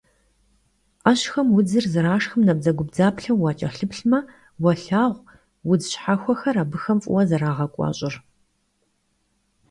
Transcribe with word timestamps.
Ӏэщхэм 1.03 1.47
удзыр, 1.57 1.85
зэрашхым 1.93 2.41
набдзэгубдзаплъэу 2.47 3.41
укӀэлъыплъмэ, 3.49 4.19
уолъагъу 4.61 5.25
удз 5.71 5.85
щхьэхуэхэр 5.91 6.55
абыхэм 6.63 6.97
фӀыуэ 7.03 7.21
зэрагъэкӀуэщӀыр. 7.29 8.15